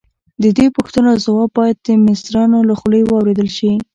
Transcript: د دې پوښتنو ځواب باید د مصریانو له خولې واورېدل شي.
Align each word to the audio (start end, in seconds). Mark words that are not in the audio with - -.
د 0.43 0.45
دې 0.57 0.67
پوښتنو 0.77 1.11
ځواب 1.25 1.49
باید 1.59 1.77
د 1.87 1.89
مصریانو 2.05 2.59
له 2.69 2.73
خولې 2.79 3.01
واورېدل 3.05 3.49
شي. 3.57 3.71